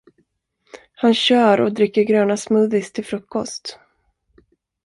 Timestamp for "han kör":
0.93-1.61